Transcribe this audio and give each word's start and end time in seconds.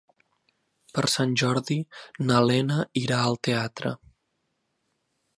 Per 0.93 1.01
Sant 1.15 1.35
Jordi 1.41 1.77
na 2.29 2.39
Lena 2.51 2.77
irà 3.01 3.19
al 3.27 3.37
teatre. 3.49 3.93